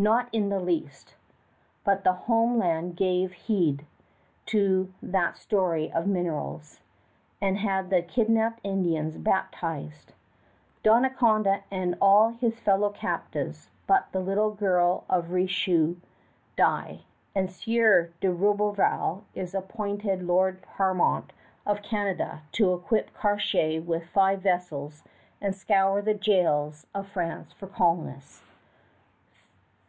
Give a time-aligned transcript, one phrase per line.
[0.00, 1.14] Not in the least;
[1.84, 3.84] but the home land gave heed
[4.46, 6.80] to that story of minerals,
[7.38, 10.14] and had the kidnapped Indians baptized.
[10.82, 15.96] Donnacona and all his fellow captives but the little girl of Richelieu
[16.56, 17.00] die,
[17.34, 21.34] and Sieur de Roberval is appointed lord paramount
[21.66, 25.04] of Canada to equip Cartier with five vessels
[25.42, 28.44] and scour the jails of France for colonists.